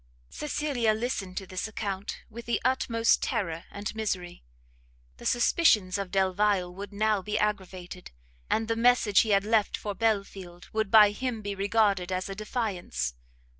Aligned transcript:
Cecilia 0.31 0.95
listened 0.95 1.37
to 1.37 1.45
this 1.45 1.67
account 1.67 2.23
with 2.27 2.47
the 2.47 2.59
utmost 2.65 3.21
terror 3.21 3.65
and 3.69 3.93
misery; 3.93 4.41
the 5.17 5.27
suspicions 5.27 5.99
of 5.99 6.09
Delvile 6.09 6.73
would 6.73 6.91
now 6.91 7.21
be 7.21 7.37
aggravated, 7.37 8.09
and 8.49 8.67
the 8.67 8.75
message 8.75 9.19
he 9.19 9.29
had 9.29 9.43
left 9.43 9.77
for 9.77 9.93
Belfield, 9.93 10.69
would 10.73 10.89
by 10.89 11.11
him 11.11 11.43
be 11.43 11.53
regarded 11.53 12.11
as 12.11 12.29
a 12.29 12.33
defiance. 12.33 13.13